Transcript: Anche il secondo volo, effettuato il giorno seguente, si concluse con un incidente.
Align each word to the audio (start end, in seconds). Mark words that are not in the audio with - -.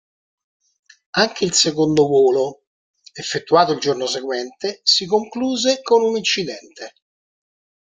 Anche 1.11 1.45
il 1.45 1.53
secondo 1.53 2.07
volo, 2.07 2.63
effettuato 3.13 3.73
il 3.73 3.79
giorno 3.79 4.07
seguente, 4.07 4.79
si 4.81 5.05
concluse 5.05 5.83
con 5.83 6.01
un 6.01 6.17
incidente. 6.17 6.95